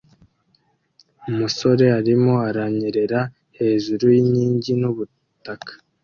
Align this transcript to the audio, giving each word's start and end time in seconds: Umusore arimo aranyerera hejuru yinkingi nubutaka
Umusore 1.29 1.85
arimo 1.99 2.33
aranyerera 2.49 3.19
hejuru 3.57 4.03
yinkingi 4.15 4.71
nubutaka 4.81 5.71